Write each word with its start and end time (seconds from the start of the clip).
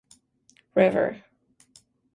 River. 0.73 1.23